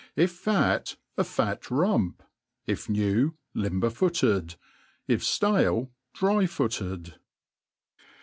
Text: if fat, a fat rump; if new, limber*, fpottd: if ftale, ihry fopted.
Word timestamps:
if 0.15 0.31
fat, 0.31 0.95
a 1.15 1.23
fat 1.23 1.69
rump; 1.69 2.23
if 2.65 2.89
new, 2.89 3.35
limber*, 3.53 3.91
fpottd: 3.91 4.55
if 5.07 5.21
ftale, 5.21 5.91
ihry 6.17 6.49
fopted. 6.49 7.19